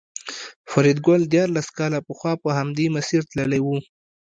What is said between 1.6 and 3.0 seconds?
کاله پخوا په همدې